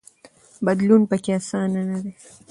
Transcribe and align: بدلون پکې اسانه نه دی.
بدلون 0.65 1.01
پکې 1.09 1.31
اسانه 1.39 1.81
نه 1.89 1.97
دی. 2.03 2.13